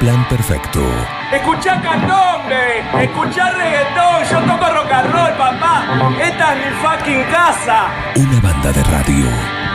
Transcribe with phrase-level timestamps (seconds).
[0.00, 0.80] plan perfecto.
[1.30, 5.84] Escuchá candombe, escuchá reggaetón, yo toco rock and roll, papá.
[6.20, 7.90] Esta es mi fucking casa.
[8.16, 9.26] Una banda de radio.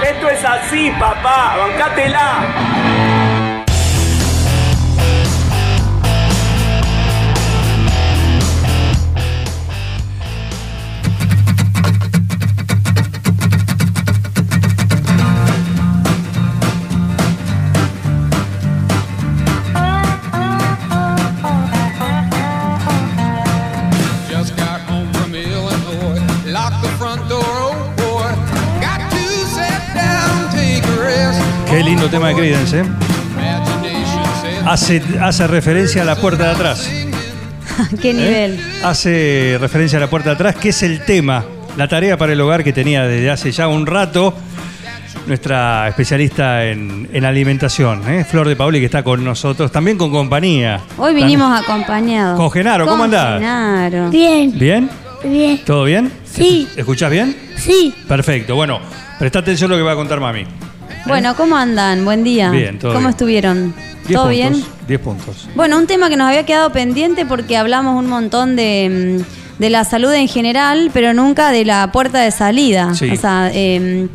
[0.04, 3.35] Esto es así, papá, bancátela.
[32.10, 32.84] Tema de Creedence, ¿eh?
[34.66, 36.90] Hace, hace referencia a la puerta de atrás.
[38.02, 38.14] ¿Qué ¿eh?
[38.14, 38.60] nivel?
[38.84, 41.44] Hace referencia a la puerta de atrás, que es el tema,
[41.78, 44.34] la tarea para el hogar que tenía desde hace ya un rato
[45.26, 48.24] nuestra especialista en, en alimentación, ¿eh?
[48.24, 50.82] Flor de Pauli, que está con nosotros, también con compañía.
[50.98, 52.38] Hoy vinimos acompañados.
[52.38, 53.32] Con Genaro, ¿cómo andás?
[53.34, 54.10] Con Genaro.
[54.10, 54.90] Bien, ¿Bien?
[55.24, 55.62] bien.
[55.66, 56.12] ¿Todo bien?
[56.32, 56.68] Sí.
[56.76, 57.36] ¿Escuchás bien?
[57.58, 58.56] Sí, Perfecto.
[58.56, 58.80] Bueno,
[59.18, 60.46] presta atención a lo que va a contar mami.
[61.06, 62.04] Bueno, ¿cómo andan?
[62.04, 62.50] Buen día.
[62.50, 63.10] Bien, todo ¿Cómo bien.
[63.12, 63.74] estuvieron?
[64.08, 64.66] Diez ¿Todo puntos, bien?
[64.88, 65.50] 10 puntos.
[65.56, 69.70] Bueno, un tema que nos había quedado pendiente porque hablamos un montón de, mm, de
[69.70, 72.94] la salud en general, pero nunca de la puerta de salida.
[72.96, 73.12] Sí.
[73.12, 74.08] O sea, eh,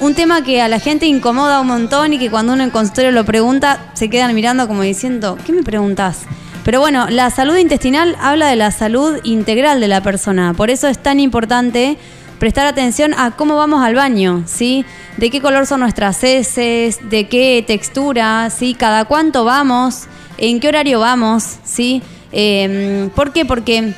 [0.00, 3.12] un tema que a la gente incomoda un montón y que cuando uno en consultorio
[3.12, 6.20] lo pregunta, se quedan mirando como diciendo, ¿qué me preguntás?
[6.64, 10.54] Pero bueno, la salud intestinal habla de la salud integral de la persona.
[10.54, 11.98] Por eso es tan importante
[12.42, 14.84] prestar atención a cómo vamos al baño, ¿sí?
[15.16, 18.74] De qué color son nuestras heces, de qué textura, ¿sí?
[18.74, 20.06] Cada cuánto vamos,
[20.38, 22.02] en qué horario vamos, ¿sí?
[22.32, 23.44] Eh, ¿Por qué?
[23.44, 23.92] Porque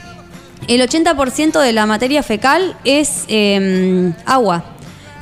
[0.69, 4.63] el 80% de la materia fecal es eh, agua.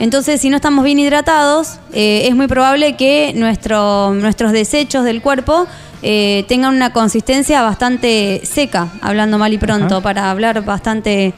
[0.00, 5.22] Entonces, si no estamos bien hidratados, eh, es muy probable que nuestro- nuestros desechos del
[5.22, 5.68] cuerpo
[6.02, 10.02] eh, tengan una consistencia bastante seca, hablando mal y pronto, Ajá.
[10.02, 11.34] para hablar bastante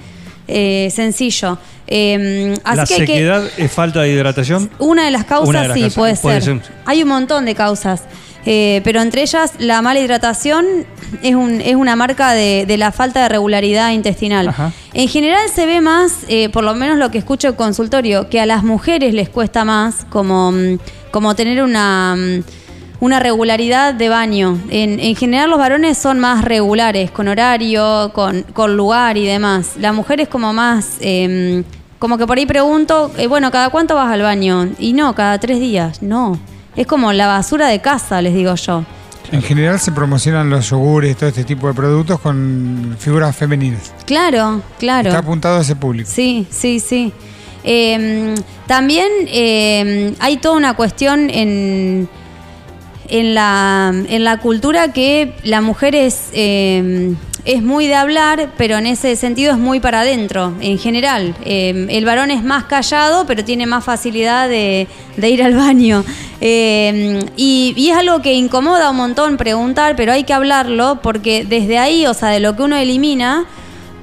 [0.48, 1.59] eh, sencillo.
[1.86, 4.70] Eh, así ¿La que hay que- sequedad es falta de hidratación?
[4.79, 6.63] una de las causas, Una de las sí, causas, puede, puede ser.
[6.63, 6.73] ser.
[6.86, 8.02] Hay un montón de causas,
[8.46, 10.64] eh, pero entre ellas la mala hidratación
[11.23, 14.48] es, un- es una marca de, de la falta de regularidad intestinal.
[14.48, 14.73] Ajá.
[14.95, 18.40] En general se ve más, eh, por lo menos lo que escucho en consultorio, que
[18.40, 20.79] a las mujeres les cuesta más como, mm,
[21.11, 22.17] como tener una...
[22.17, 22.42] mm,
[23.01, 24.59] una regularidad de baño.
[24.71, 29.73] En, en general los varones son más regulares, con horario, con, con lugar y demás.
[29.79, 31.63] La mujer es como más, eh,
[31.99, 34.71] como que por ahí pregunto, eh, bueno, ¿cada cuánto vas al baño?
[34.79, 36.39] Y no, cada tres días, no.
[36.77, 38.85] Es como la basura de casa, les digo yo.
[39.33, 43.93] En general se promocionan los yogures, todo este tipo de productos con figuras femeninas.
[44.07, 45.09] Claro, claro.
[45.09, 46.09] Está apuntado a ese público.
[46.13, 47.13] Sí, sí, sí.
[47.65, 48.35] Eh,
[48.67, 52.09] también eh, hay toda una cuestión en,
[53.09, 58.79] en, la, en la cultura que la mujer es, eh, es muy de hablar, pero
[58.79, 61.35] en ese sentido es muy para adentro, en general.
[61.45, 66.05] Eh, el varón es más callado, pero tiene más facilidad de, de ir al baño.
[66.41, 71.45] Eh, y, y es algo que incomoda un montón preguntar, pero hay que hablarlo porque
[71.45, 73.47] desde ahí, o sea, de lo que uno elimina,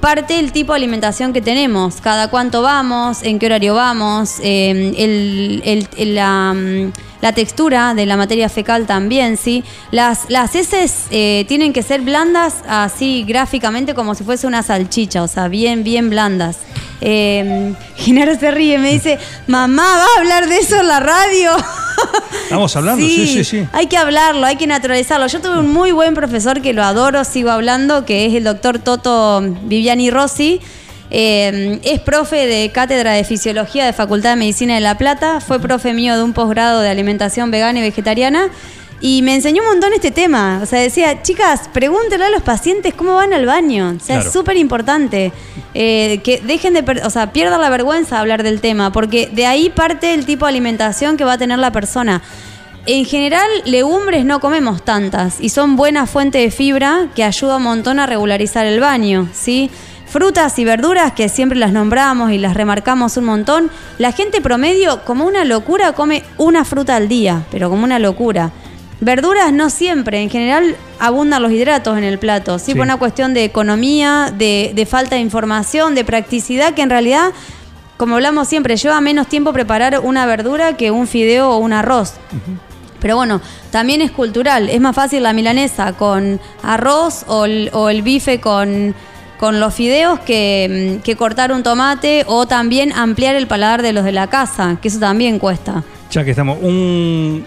[0.02, 4.92] parte el tipo de alimentación que tenemos, cada cuánto vamos, en qué horario vamos, eh,
[4.98, 6.92] el- la, mm,
[7.22, 9.62] la textura de la materia fecal también, ¿sí?
[9.92, 15.22] Las, las heces eh, tienen que ser blandas así gráficamente como si fuese una salchicha,
[15.22, 16.58] o sea, bien, bien blandas.
[17.04, 17.74] Eh,
[18.38, 19.18] se ríe, me dice,
[19.48, 21.50] mamá, ¿va a hablar de eso en la radio?
[22.44, 23.04] ¿Estamos hablando?
[23.04, 23.66] Sí, sí, sí.
[23.72, 25.26] Hay que hablarlo, hay que naturalizarlo.
[25.26, 28.78] Yo tuve un muy buen profesor que lo adoro, sigo hablando, que es el doctor
[28.78, 30.60] Toto Viviani Rossi.
[31.14, 35.40] Eh, es profe de cátedra de fisiología de Facultad de Medicina de La Plata.
[35.40, 38.48] Fue profe mío de un posgrado de alimentación vegana y vegetariana.
[39.04, 40.60] Y me enseñó un montón este tema.
[40.62, 43.94] O sea, decía, chicas, pregúntenle a los pacientes cómo van al baño.
[43.96, 44.28] O sea, Claro.
[44.28, 45.32] es súper importante.
[45.74, 49.46] Eh, que dejen de, o sea, pierdan la vergüenza de hablar del tema, porque de
[49.46, 52.22] ahí parte el tipo de alimentación que va a tener la persona.
[52.86, 57.62] En general, legumbres no comemos tantas y son buena fuente de fibra que ayuda un
[57.64, 59.70] montón a regularizar el baño, ¿sí?
[60.06, 63.70] Frutas y verduras que siempre las nombramos y las remarcamos un montón.
[63.98, 68.50] La gente promedio, como una locura, come una fruta al día, pero como una locura.
[69.02, 72.66] Verduras no siempre, en general abundan los hidratos en el plato, ¿sí?
[72.66, 72.74] Sí.
[72.74, 77.32] Por una cuestión de economía, de, de falta de información, de practicidad, que en realidad,
[77.96, 82.14] como hablamos siempre, lleva menos tiempo preparar una verdura que un fideo o un arroz.
[83.00, 83.40] Pero bueno,
[83.72, 84.68] también es cultural.
[84.68, 88.94] Es más fácil la milanesa con arroz o el, o el bife con,
[89.36, 93.92] con los fideos que, mm, que cortar un tomate o también ampliar el paladar de
[93.92, 95.82] los de la casa, que eso también cuesta.
[96.12, 97.44] Ya que estamos, un,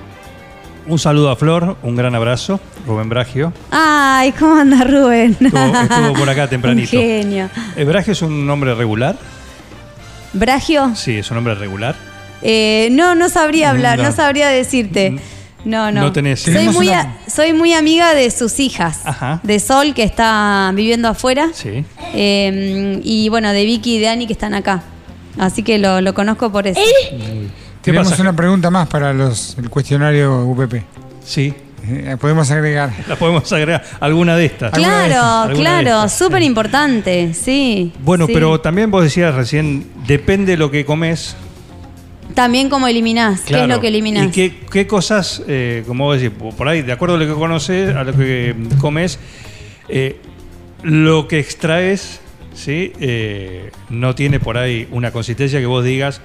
[0.88, 3.52] un saludo a Flor, un gran abrazo, Rubén Bragio.
[3.72, 5.36] Ay, ¿cómo anda Rubén?
[5.40, 6.96] Estuvo, estuvo por acá tempranito.
[6.98, 7.50] Un genio.
[7.76, 9.16] Eh, ¿Bragio es un nombre regular?
[10.34, 10.94] ¿Bragio?
[10.96, 11.96] Sí, es un nombre regular.
[12.42, 14.12] Eh, no, no sabría hablar, no, No.
[14.12, 15.18] sabría decirte.
[15.64, 16.02] No, no.
[16.02, 19.00] No tenés- Soy muy, una- a- soy muy amiga de sus hijas.
[19.06, 19.40] Ajá.
[19.42, 21.50] De Sol, que está viviendo afuera.
[21.54, 21.84] Sí.
[22.14, 24.84] Eh, y bueno, de Vicky y de Ani, que están acá.
[25.40, 26.80] Así que lo, lo conozco por eso.
[26.80, 27.48] ¿Qué
[27.86, 30.76] Tenemos una pregunta más para los, el cuestionario UPP.
[31.24, 31.54] Sí,
[31.88, 32.92] Eh, podemos agregar.
[33.08, 33.84] la podemos agregar.
[34.00, 34.74] Alguna de estas.
[34.74, 35.22] ¿Alguna de estas?
[35.22, 37.94] Claro, ¿Alguna de claro, súper importante, sí.
[38.00, 38.34] Bueno, sí.
[38.34, 41.36] pero también vos decías recién, depende de lo que comes.
[42.34, 44.26] También cómo eliminás, qué es lo que eliminás.
[44.26, 47.40] ¿Y qué, qué cosas, eh, como vos decís, por ahí, de acuerdo a lo que
[47.40, 49.20] conoces, a lo que comes,
[49.88, 50.20] eh,
[50.82, 52.20] lo que extraes,
[52.54, 52.92] ¿sí?
[53.00, 56.20] Eh, no tiene por ahí una consistencia que vos digas,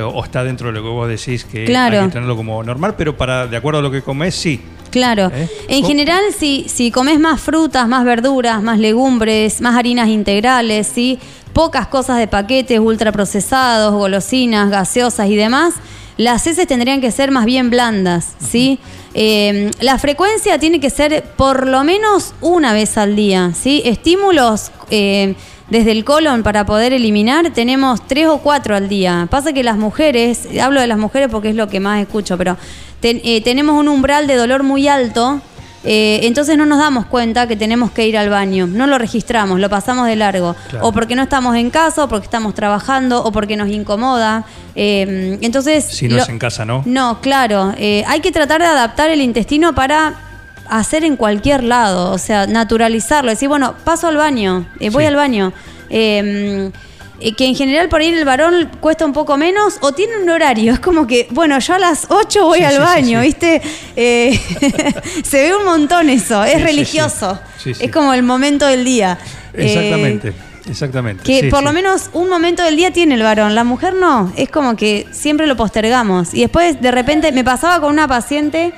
[0.00, 2.00] o está dentro de lo que vos decís que Claro.
[2.00, 4.60] hay que tenerlo como normal, pero para de acuerdo a lo que comes, sí.
[4.90, 5.30] Claro.
[5.34, 5.48] ¿Eh?
[5.68, 11.18] En general, si, si comes más frutas, más verduras, más legumbres, más harinas integrales, ¿sí?
[11.54, 15.74] pocas cosas de paquetes, ultraprocesados, golosinas, gaseosas y demás,
[16.18, 18.34] las heces tendrían que ser más bien blandas.
[18.38, 18.78] ¿sí?
[19.14, 23.52] Eh, la frecuencia tiene que ser por lo menos una vez al día.
[23.54, 23.82] ¿sí?
[23.84, 24.70] Estímulos.
[24.90, 25.34] eh,
[25.72, 29.26] desde el colon para poder eliminar tenemos tres o cuatro al día.
[29.30, 32.56] Pasa que las mujeres, hablo de las mujeres porque es lo que más escucho, pero
[33.00, 35.40] ten- eh, tenemos un umbral de dolor muy alto,
[35.84, 39.58] eh, entonces no nos damos cuenta que tenemos que ir al baño, no lo registramos,
[39.58, 40.86] lo pasamos de largo, Claro.
[40.86, 44.44] o porque no estamos en casa, o porque estamos trabajando, o porque nos incomoda.
[44.76, 46.82] Eh, entonces, Si no lo- es en casa, ¿no?
[46.86, 47.72] no, claro.
[47.78, 50.14] eh, hay que tratar de adaptar el intestino para
[50.68, 53.30] hacer en cualquier lado, o sea, naturalizarlo.
[53.30, 55.08] Decir, bueno, paso al baño, eh, voy Sí.
[55.08, 55.52] al baño.
[55.90, 56.70] Eh,
[57.24, 60.28] eh, que en general por ir el varón cuesta un poco menos o tiene un
[60.28, 60.72] horario.
[60.72, 63.26] Es como que, bueno, yo a las 8 voy Sí, al sí, baño, sí.
[63.26, 63.62] ¿viste?
[63.94, 64.40] Eh,
[65.24, 67.38] se ve un montón eso, es religioso.
[67.64, 69.18] Es como el momento del día.
[69.54, 70.32] Eh, Exactamente,
[70.68, 71.22] exactamente.
[71.22, 74.48] que por lo menos un momento del día tiene el varón, la mujer no, es
[74.50, 76.34] como que siempre lo postergamos.
[76.34, 78.72] Y después de repente me pasaba con una paciente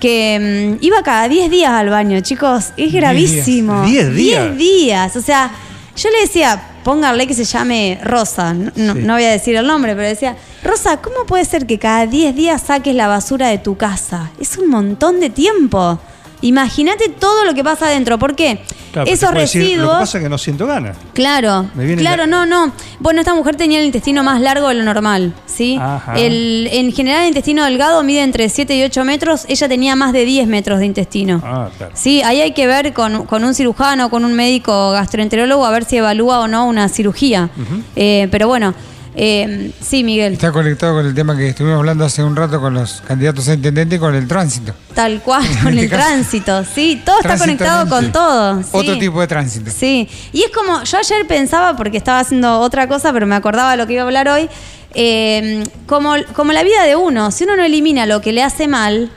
[0.00, 3.84] que mm, iba cada 10 días al baño, chicos, es gravísimo.
[3.84, 4.44] 10 días.
[4.46, 5.50] 10 días, o sea,
[5.96, 9.00] yo le decía, póngale que se llame Rosa, no, no- Sí.
[9.00, 12.34] no voy a decir el nombre, pero decía, Rosa, ¿cómo puede ser que cada 10
[12.34, 14.30] días saques la basura de tu casa?
[14.40, 15.98] Es un montón de tiempo.
[16.42, 18.18] Imagínate todo lo que pasa adentro.
[18.18, 18.60] ¿Por qué?
[18.92, 19.86] Claro, Esos decir, residuos.
[19.86, 20.96] lo que pasa es que no siento ganas.
[21.14, 22.72] Claro, Me viene claro, la- no, no.
[22.98, 25.78] Bueno, esta mujer tenía el intestino más largo de lo normal, ¿sí?
[25.80, 26.14] Ajá.
[26.18, 30.12] El, en general el intestino delgado mide entre 7 y 8 metros, ella tenía más
[30.12, 31.40] de 10 metros de intestino.
[31.44, 31.92] Ah, claro.
[31.96, 35.84] Sí, ahí hay que ver con, con un cirujano, con un médico gastroenterólogo, a ver
[35.84, 37.48] si evalúa o no una cirugía.
[37.96, 38.74] Eh, pero bueno,
[39.16, 42.74] eh, sí, Miguel, Está conectado con el tema que estuvimos hablando hace un rato con
[42.74, 44.72] los candidatos a intendente y con el tránsito.
[44.94, 48.62] tal cual, con este el caso- tránsito, sí, todo está conectado con todo.
[48.62, 48.68] sí.
[48.72, 49.70] Otro tipo de tránsito.
[49.70, 53.72] Sí, y es como, yo ayer pensaba, porque estaba haciendo otra cosa, pero me acordaba
[53.72, 54.48] de lo que iba a hablar hoy,
[54.94, 58.68] eh, como, como la vida de uno, si uno no elimina lo que le hace
[58.68, 59.10] mal,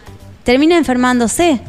[0.43, 1.61] termina enfermándose.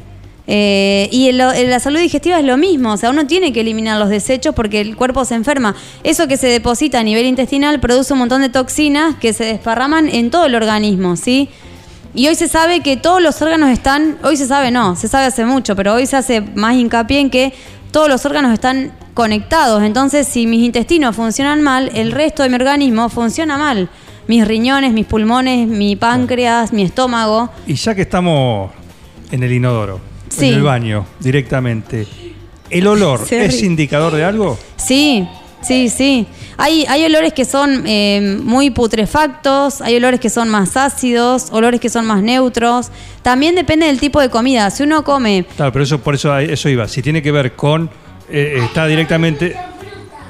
[0.47, 4.11] Eh, y la salud digestiva es lo mismo, o sea, uno tiene que eliminar los
[4.11, 5.75] desechos porque el cuerpo se enferma.
[6.03, 10.09] Eso que se deposita a nivel intestinal produce un montón de toxinas que se desparraman
[10.09, 11.49] en todo el organismo, ¿sí?
[12.17, 15.27] Y hoy se sabe que todos los órganos están, hoy se sabe no, se sabe
[15.27, 17.53] hace mucho, pero hoy se hace más hincapié en que
[17.91, 19.83] todos los órganos están conectados.
[19.83, 23.89] Entonces, si mis intestinos funcionan mal, el resto de mi organismo funciona mal.
[24.29, 27.51] Mis riñones, mis pulmones, mi páncreas, mi estómago.
[27.67, 28.71] Y ya que estamos
[29.33, 30.01] en el inodoro,
[30.35, 30.49] Sí.
[30.49, 32.07] en el baño, directamente,
[32.71, 33.67] ¿el olor Se es ríe.
[33.67, 34.59] indicador de algo?
[34.77, 35.27] Sí,
[35.63, 36.27] sí, sí.
[36.57, 41.81] Hay, hay olores que son eh, muy putrefactos, hay olores que son más ácidos, olores
[41.81, 42.91] que son más neutros.
[43.23, 44.71] También depende del tipo de comida.
[44.71, 46.87] Si uno come Claro, pero eso por eso eso iba.
[46.89, 47.91] Si tiene que ver con
[48.31, 49.57] eh, está directamente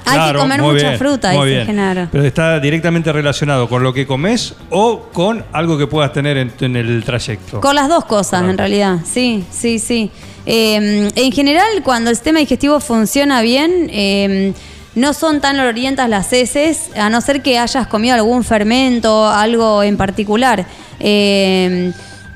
[0.05, 1.65] Hay que comer mucha bien, fruta, dice.
[1.65, 2.07] Genaro.
[2.11, 6.51] Pero está directamente relacionado con lo que comes o con algo que puedas tener en,
[6.59, 7.61] en el trayecto.
[7.61, 8.49] Con las dos cosas, Claro.
[8.51, 8.97] en realidad.
[9.05, 10.11] Sí, sí, sí.
[10.45, 14.53] Eh, en general, cuando el sistema digestivo funciona bien, eh,
[14.93, 19.83] no son tan olorientas las heces, a no ser que hayas comido algún fermento, algo
[19.83, 20.65] en particular.
[20.99, 21.91] Eh,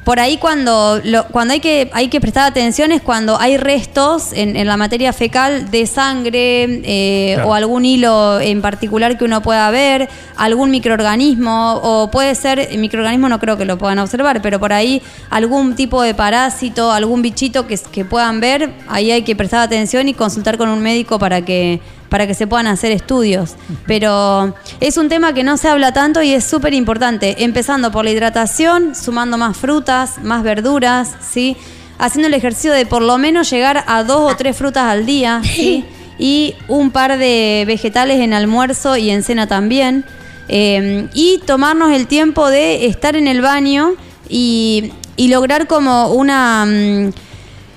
[0.09, 4.33] por ahí cuando, lo- cuando hay, que, hay que prestar atención es cuando hay restos
[4.33, 7.49] en, en la materia fecal de sangre eh, Claro.
[7.49, 13.29] o algún hilo en particular que uno pueda ver, algún microorganismo, o puede ser, microorganismo
[13.29, 14.99] no creo que lo puedan observar, pero por ahí
[15.29, 20.07] algún tipo de parásito, algún bichito que, que puedan ver, ahí hay que prestar atención
[20.09, 23.55] y consultar con un médico para que, para que se puedan hacer estudios.
[23.85, 28.03] Pero es un tema que no se habla tanto y es súper importante, empezando por
[28.03, 31.55] la hidratación, sumando más frutas, más verduras, ¿sí?
[31.97, 35.41] haciendo el ejercicio de por lo menos llegar a dos o tres frutas al día,
[35.43, 35.85] ¿sí?
[36.17, 40.05] y un par de vegetales en almuerzo y en cena también.
[40.51, 43.91] Eh, y tomarnos el tiempo de estar en el baño
[44.27, 47.11] y, y lograr como una, mm,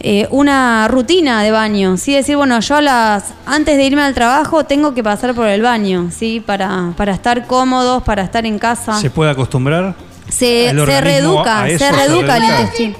[0.02, 1.96] eh, una rutina de baño.
[1.96, 2.12] ¿sí?
[2.14, 5.62] Decir, bueno, yo a las, antes de irme al trabajo tengo que pasar por el
[5.62, 6.42] baño, ¿sí?
[6.44, 8.98] para, para estar cómodos, para estar en casa.
[9.00, 9.94] ¿Se puede acostumbrar?
[10.28, 12.96] Se, se organismo reeduca, a eso, se reeduca el intestino.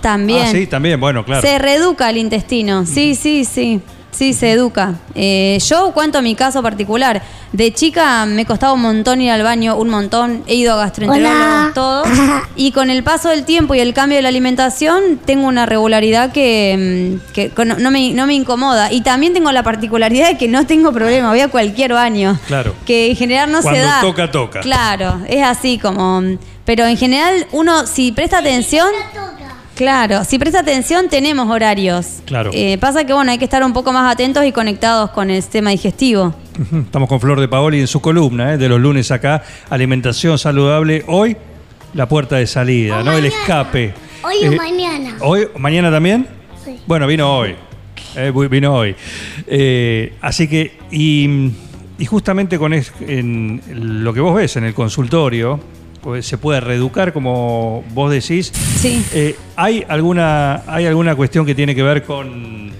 [0.00, 0.46] También.
[0.46, 1.42] Ah, sí, también, bueno, claro.
[1.42, 3.80] Se reeduca el intestino, sí, sí, sí.
[4.16, 4.94] Sí, se educa.
[5.14, 7.20] Eh, yo cuento mi caso particular.
[7.52, 10.42] De chica me costaba un montón ir al baño, un montón.
[10.46, 12.04] He ido a gastroenterólogos, todo.
[12.56, 16.32] Y con el paso del tiempo y el cambio de la alimentación, tengo una regularidad
[16.32, 18.90] que, mm, que con- no, me, no me incomoda.
[18.90, 22.38] Y también tengo la particularidad de que no tengo problema, voy a cualquier baño.
[22.46, 22.74] Claro.
[22.86, 24.00] Que en general no Cuando se da.
[24.00, 24.60] toca, toca.
[24.60, 26.22] Claro, es así como.
[26.64, 28.88] Pero en general, uno, si presta atención.
[29.76, 32.20] Claro, si presta atención tenemos horarios.
[32.24, 32.50] Claro.
[32.54, 35.42] Eh, pasa que bueno, hay que estar un poco más atentos y conectados con el
[35.42, 36.34] sistema digestivo.
[36.86, 38.56] Estamos con Flor de Paoli en su columna ¿eh?
[38.58, 41.04] de los lunes acá, alimentación saludable.
[41.08, 41.36] Hoy,
[41.92, 43.12] la puerta de salida, O ¿no?
[43.12, 43.92] El escape.
[44.24, 45.16] Hoy o Eh, mañana.
[45.20, 45.46] ¿Hoy?
[45.58, 46.26] ¿Mañana también?
[46.64, 46.78] Sí.
[46.86, 47.54] Bueno, vino hoy.
[48.16, 48.96] Eh, vino hoy.
[49.46, 51.50] Eh, así que, y,
[51.98, 53.60] y justamente con es- en
[54.02, 55.60] lo que vos ves en el consultorio,
[56.20, 58.52] se puede reeducar, como vos decís.
[58.80, 59.04] Sí.
[59.12, 62.70] Eh, ¿hay, alguna, ¿Hay alguna cuestión que tiene que ver con,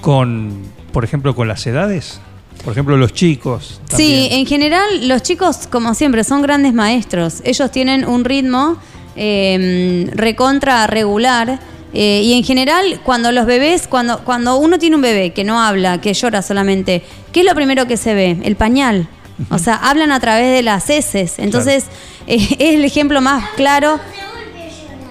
[0.00, 2.20] con, por ejemplo, con las edades?
[2.64, 3.80] Por ejemplo, los chicos.
[3.94, 7.40] Sí, en general los chicos, como siempre, son grandes maestros.
[7.44, 8.76] Ellos tienen un ritmo
[9.16, 11.58] eh, recontra regular.
[11.94, 15.60] eh, y en general, cuando los bebés, cuando, cuando uno tiene un bebé que no
[15.60, 18.38] habla, que llora solamente, ¿qué es lo primero que se ve?
[18.42, 19.08] El pañal.
[19.50, 21.38] O sea, hablan a través de las heces.
[21.38, 21.84] Entonces,
[22.26, 23.98] eh, es el ejemplo más claro.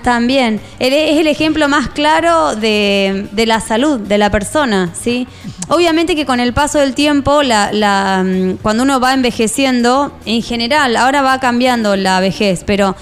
[0.03, 5.27] También, es el ejemplo más claro de, de la salud de la persona, ¿sí?
[5.67, 10.41] Obviamente que con el paso del tiempo, la, la, mm, cuando uno va envejeciendo, en
[10.41, 12.95] general, ahora va cambiando la vejez, pero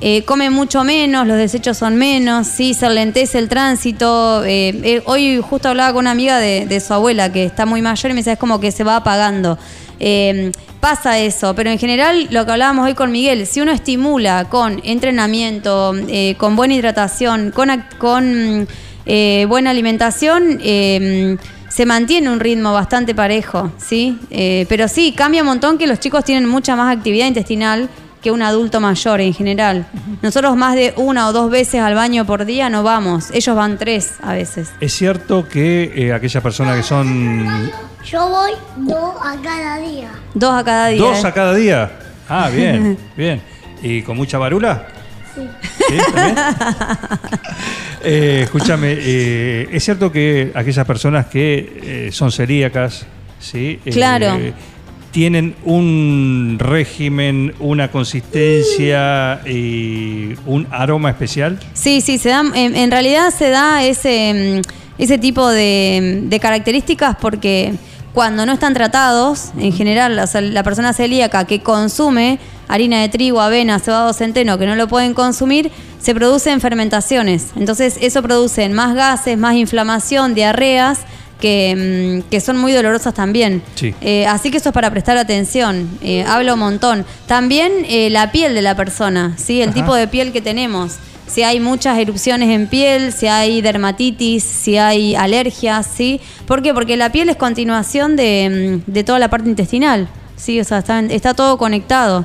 [0.00, 4.44] eh, come mucho menos, los desechos son menos, sí, se lentece el tránsito.
[4.44, 7.82] eh, eh, hoy justo hablaba con una amiga de, de su abuela que está muy
[7.82, 9.58] mayor y me decía, es como que se va apagando.
[10.82, 14.80] Pasa eso, pero en general lo que hablábamos hoy con Miguel, si uno estimula con
[14.82, 18.66] entrenamiento, eh, con buena hidratación, con, con
[19.06, 21.36] eh, buena alimentación, eh,
[21.68, 24.18] se mantiene un ritmo bastante parejo, ¿sí?
[24.30, 27.88] Eh, pero sí, cambia un montón que los chicos tienen mucha más actividad intestinal
[28.22, 29.86] que un adulto mayor en general.
[30.22, 33.76] Nosotros más de una o dos veces al baño por día no vamos, ellos van
[33.78, 34.70] tres a veces.
[34.80, 37.70] Es cierto que eh, aquellas personas que son
[38.04, 40.10] Yo voy dos a cada día.
[40.34, 41.00] Dos a cada día.
[41.02, 41.26] dos ¿eh?
[41.26, 41.90] a cada día.
[42.28, 43.42] Ah, bien, bien.
[43.82, 44.86] ¿Y con mucha varula?
[45.34, 45.42] Sí.
[45.88, 45.94] ¿Sí?
[48.04, 53.06] Eh, escúchame, eh, es cierto que aquellas personas que eh, son celíacas,
[53.38, 53.78] ¿sí?
[53.84, 54.36] Eh, Claro.
[55.12, 61.60] Tienen un régimen, una consistencia y un aroma especial.
[61.74, 66.40] Sí, sí, se da, en, en realidad se da ese, mm, ese tipo de, de
[66.40, 67.74] características porque
[68.14, 72.38] cuando no están tratados, en general, o sea, la persona celíaca que consume
[72.68, 77.48] harina de trigo, avena, cebado centeno, que no lo pueden consumir, se producen fermentaciones.
[77.56, 81.00] Entonces eso produce más gases, más inflamación, diarreas,
[81.42, 83.62] que, mm, que son muy dolorosas también.
[83.74, 83.92] Sí.
[84.00, 85.90] Eh, así que eso es para prestar atención.
[86.00, 87.04] Eh, hablo un montón.
[87.26, 89.60] También eh, la piel de la persona, ¿sí?
[89.60, 89.74] el Ajá.
[89.74, 90.98] tipo de piel que tenemos.
[91.26, 96.20] Si hay muchas erupciones en piel, si hay dermatitis, si hay alergias, ¿sí?
[96.46, 96.72] ¿Por qué?
[96.74, 100.60] Porque la piel es continuación de, mm, de toda la parte intestinal, ¿sí?
[100.60, 102.24] O sea, está, está todo conectado.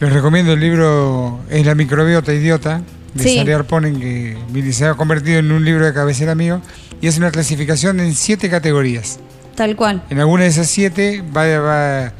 [0.00, 2.80] Les recomiendo el libro Es la microbiota idiota
[3.18, 3.36] de Sí.
[3.36, 6.60] Sari Arponen, que se ha convertido en un libro de cabecera mío
[7.00, 9.18] y es una clasificación en siete categorías.
[9.54, 10.02] Tal cual.
[10.10, 12.12] En alguna de esas siete va, va,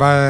[0.00, 0.28] va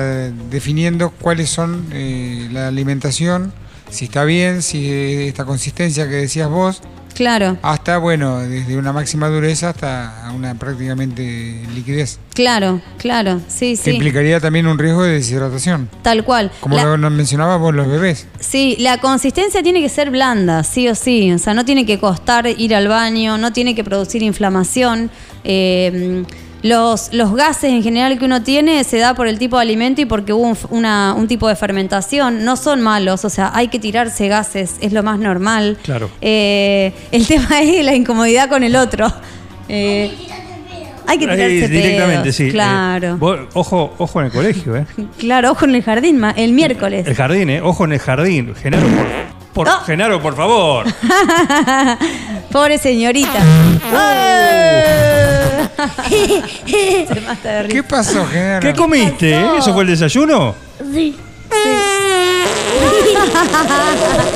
[0.50, 3.52] definiendo cuáles son eh, la alimentación,
[3.90, 6.83] si está bien, si eh, esta consistencia que decías vos,
[7.14, 12.18] Claro, hasta, bueno, desde una máxima dureza hasta una prácticamente liquidez.
[12.35, 13.40] claro, claro.
[13.49, 13.90] Sí, Que sí.
[13.92, 15.88] implicaría también un riesgo de deshidratación.
[16.02, 16.50] Tal cual.
[16.61, 18.26] Como La- lo mencionabas vos, los bebés.
[18.40, 21.33] Sí, la consistencia tiene que ser blanda, sí o sí.
[21.33, 25.11] O sea, no tiene que costar ir al baño, no tiene que producir inflamación.
[25.44, 26.25] Eh,
[26.64, 30.00] los, los gases en general que uno tiene se da por el tipo de alimento
[30.00, 32.42] y porque hubo un, f- una- un tipo de fermentación.
[32.44, 35.76] No son malos, o sea, hay que tirarse gases, es lo más normal.
[35.83, 36.09] Claro.
[36.23, 39.12] Eh, el tema es la incomodidad con el otro.
[39.68, 40.11] Eh,
[41.06, 42.50] Hay que tirarse directamente, pedos, sí.
[42.50, 43.09] Claro.
[43.09, 44.87] Eh, vos, ojo, ojo en el colegio, ¿eh?
[45.18, 47.06] Claro, ojo en el jardín, ma- el miércoles.
[47.06, 47.61] El jardín, ¿eh?
[47.61, 48.54] Ojo en el jardín.
[48.54, 48.87] Genaro,
[49.52, 49.68] por.
[49.85, 50.87] Genaro, por favor.
[52.50, 53.38] Pobre señorita.
[53.92, 55.13] Oh.
[56.09, 57.75] Se mata de risa.
[57.75, 58.61] ¿Qué pasó, Genaro?
[58.61, 59.31] ¿Qué comiste?
[59.35, 59.47] eh?
[59.59, 60.55] ¿Eso fue el desayuno?
[60.93, 61.17] Sí.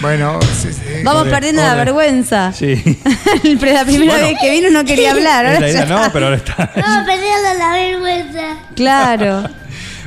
[0.00, 0.80] Bueno, sí, sí.
[1.02, 1.84] Vamos Pobre, perdiendo la pobre.
[1.86, 2.52] vergüenza.
[2.52, 2.76] Sí.
[3.60, 4.26] Pero la primera Bueno.
[4.28, 5.46] vez que vino no quería hablar.
[5.46, 6.70] Es ahora la idea, ya- no, pero ahora está.
[6.76, 8.56] No, perdiendo la vergüenza.
[8.76, 9.48] Claro.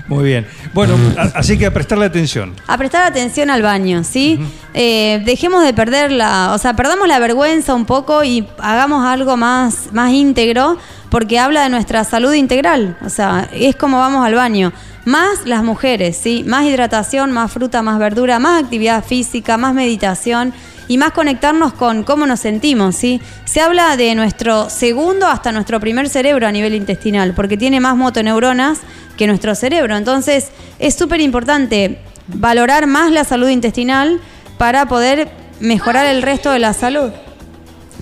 [0.08, 0.48] Muy bien.
[0.74, 2.54] Bueno, a- así que a prestarle atención.
[2.68, 4.40] A prestar atención al baño, ¿sí?
[4.74, 9.36] Eh, dejemos de perder la, o sea, perdamos la vergüenza un poco y hagamos algo
[9.36, 10.78] más, más íntegro,
[11.10, 12.98] porque habla de nuestra salud integral.
[13.04, 14.72] O sea, es como vamos al baño.
[15.06, 16.44] Más las mujeres, ¿sí?
[16.46, 20.54] Más hidratación, más fruta, más verdura, más actividad física, más meditación
[20.90, 23.22] y más conectarnos con cómo nos sentimos, ¿sí?
[23.46, 27.96] Se habla de nuestro segundo hasta nuestro primer cerebro a nivel intestinal, porque tiene más
[27.96, 28.80] motoneuronas
[29.16, 29.96] que nuestro cerebro.
[29.96, 34.20] Entonces, es súper importante valorar más la salud intestinal
[34.58, 35.30] para poder
[35.60, 37.12] mejorar el resto de la salud.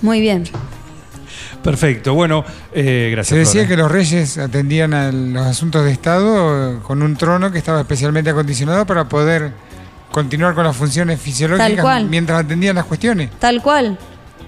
[0.00, 0.44] Muy bien.
[1.62, 2.14] Perfecto.
[2.14, 2.42] Bueno,
[2.72, 3.34] eh, gracias.
[3.34, 7.58] Se decía que los reyes atendían a los asuntos de Estado con un trono que
[7.58, 9.52] estaba especialmente acondicionado para poder
[10.22, 13.30] continuar con las funciones fisiológicas mientras atendían las cuestiones.
[13.38, 13.96] Tal cual.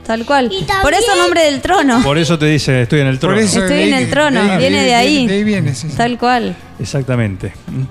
[0.06, 0.48] Tal cual.
[0.50, 2.02] También- Por eso nombre del trono.
[2.02, 3.34] Por eso te dice, estoy en el trono.
[3.36, 5.26] Por eso Estoy de en el trono, de ahí- viene de ahí.
[5.26, 5.96] De ahí viene, sí, sí.
[5.96, 6.56] Tal cual.
[6.80, 7.52] Exactamente.
[7.68, 7.82] Mm.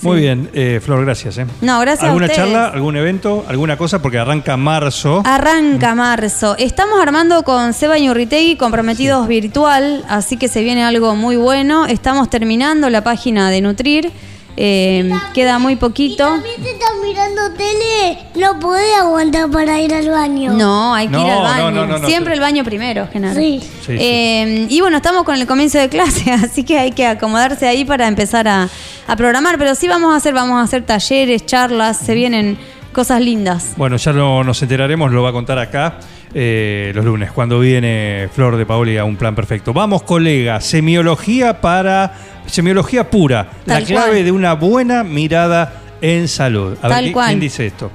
[0.00, 1.38] Muy bien, eh, Flor, gracias.
[1.38, 1.46] eh.
[1.60, 4.00] No, gracias a ¿Alguna charla, algún evento, alguna cosa?
[4.00, 5.22] Porque arranca marzo.
[5.26, 6.56] Arranca marzo.
[6.56, 11.86] Estamos armando con Seba Ñurritegui comprometidos virtual, así que se viene algo muy bueno.
[11.86, 14.12] Estamos terminando la página de Nutrir.
[14.60, 16.24] Eh, queda muy Y poquito.
[16.26, 20.52] también te estás mirando tele, no podés aguantar para ir al baño.
[20.52, 21.70] No, hay que ir al baño.
[21.70, 22.06] no, no, no, no.
[22.08, 23.38] Siempre el baño primero, Genaro.
[23.38, 23.60] Sí.
[23.62, 23.96] Sí, sí.
[24.00, 27.84] Eh, y bueno, estamos con el comienzo de clase, así que hay que acomodarse ahí
[27.84, 28.68] para empezar a,
[29.06, 29.58] a programar.
[29.58, 32.58] Pero sí vamos a hacer, vamos a hacer talleres, charlas, se vienen
[32.92, 33.74] cosas lindas.
[33.76, 36.00] Bueno, ya lo- nos enteraremos, lo va a contar acá
[36.34, 39.72] eh, los lunes, cuando viene Flor de Paoli a un plan perfecto.
[39.72, 42.12] Vamos, colega, semiología para.
[42.46, 44.24] Semiología pura, la clave cual.
[44.24, 46.76] de una buena mirada en salud.
[46.80, 47.26] A ver, Tal ¿qui- cual.
[47.28, 47.90] ¿quién dice esto?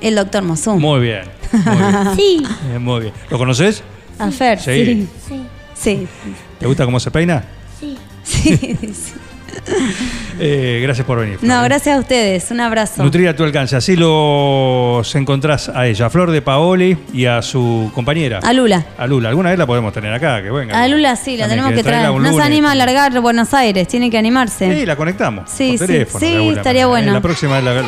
[0.00, 0.80] El doctor Mosum.
[0.80, 1.22] Muy bien.
[1.52, 1.92] Muy bien.
[2.16, 2.42] Sí.
[2.74, 3.12] Eh, muy bien.
[3.30, 3.82] ¿Lo conoces?
[4.18, 4.84] A Fer, Sí.
[4.86, 5.08] sí.
[5.28, 5.42] Sí.
[5.74, 6.06] Sí.
[6.58, 7.44] ¿Te gusta cómo se peina?
[7.78, 7.98] Sí.
[8.22, 9.12] sí, sí.
[10.40, 11.38] Eh, gracias por venir.
[11.38, 11.68] Flor, No, eh.
[11.68, 12.50] gracias a ustedes.
[12.50, 13.02] Un abrazo.
[13.02, 13.76] Nutrir a tu alcance.
[13.76, 18.40] Así los encontrás a ella, a Flor de Paoli y a su compañera.
[18.42, 18.84] A Lula.
[18.98, 19.28] A Lula.
[19.28, 20.80] Alguna vez la podemos tener acá, que venga.
[20.82, 22.10] A Lula sí, la También, tenemos que traer.
[22.10, 24.72] No se anima a alargar Buenos Aires, tiene que animarse.
[24.80, 25.50] Sí, la conectamos.
[25.50, 26.86] Sí, por sí, teléfono, sí, estaría manera.
[26.88, 27.12] bueno.
[27.12, 27.82] La próxima vez la, la-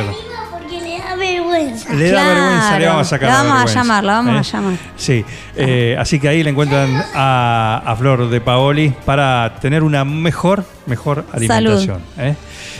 [0.53, 1.17] Porque le da
[1.55, 1.93] vergüenza.
[1.95, 2.41] le da Claro.
[2.41, 4.39] vergüenza, le vamos a sacar La la vamos a vergüenza, llamar, la vamos ¿eh?
[4.39, 4.75] a llamar.
[4.97, 5.25] Sí,
[5.57, 10.65] eh, así que ahí le encuentran a, a Flor de Paoli para tener una mejor,
[10.87, 12.01] mejor alimentación.
[12.19, 12.35] ¿eh?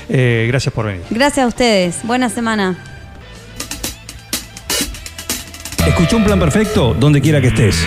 [0.09, 1.03] Eh, gracias por venir.
[1.11, 2.01] Gracias a ustedes.
[2.05, 2.77] Buena semana.
[5.87, 7.87] Escuchó un plan perfecto donde quiera que estés.